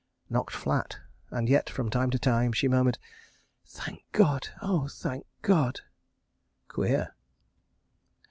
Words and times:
Knocked 0.31 0.55
flat—(and 0.55 1.47
yet, 1.47 1.69
from 1.69 1.91
time 1.91 2.09
to 2.09 2.17
time, 2.17 2.53
she 2.53 2.67
murmured, 2.67 2.97
"Thank 3.67 4.03
God! 4.13 4.47
Oh, 4.59 4.87
thank 4.87 5.27
God!"). 5.43 5.81
Queer! 6.67 7.13